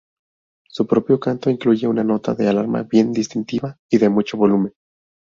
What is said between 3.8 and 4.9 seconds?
y de mucho volumen.